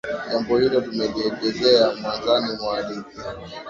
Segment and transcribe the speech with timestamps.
[0.31, 3.21] jambo hilo tumelielezea mwanzani mwa hadithi